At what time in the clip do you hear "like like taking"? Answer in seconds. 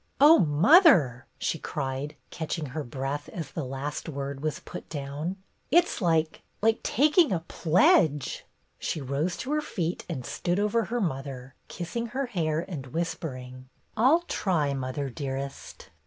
6.01-7.31